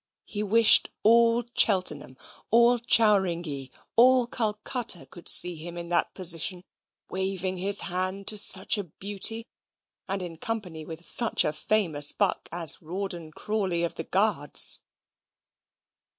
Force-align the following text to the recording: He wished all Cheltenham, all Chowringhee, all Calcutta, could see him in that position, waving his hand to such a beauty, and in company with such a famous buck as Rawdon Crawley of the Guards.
He 0.25 0.41
wished 0.41 0.89
all 1.03 1.43
Cheltenham, 1.53 2.17
all 2.49 2.79
Chowringhee, 2.79 3.69
all 3.95 4.25
Calcutta, 4.25 5.05
could 5.05 5.29
see 5.29 5.57
him 5.57 5.77
in 5.77 5.89
that 5.89 6.15
position, 6.15 6.63
waving 7.11 7.57
his 7.57 7.81
hand 7.81 8.25
to 8.29 8.37
such 8.39 8.79
a 8.79 8.83
beauty, 8.85 9.45
and 10.07 10.23
in 10.23 10.37
company 10.39 10.83
with 10.85 11.05
such 11.05 11.45
a 11.45 11.53
famous 11.53 12.13
buck 12.13 12.49
as 12.51 12.81
Rawdon 12.81 13.29
Crawley 13.33 13.83
of 13.83 13.93
the 13.93 14.03
Guards. 14.05 14.79